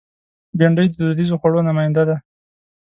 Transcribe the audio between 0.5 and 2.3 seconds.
بېنډۍ د دودیزو خوړو نماینده ده